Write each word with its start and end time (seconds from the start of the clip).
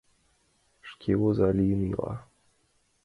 Шке 0.89 1.11
оза 1.27 1.49
лийын 1.57 1.81
ила. 1.91 2.13